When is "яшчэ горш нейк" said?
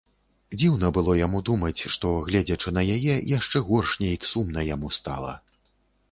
3.37-4.25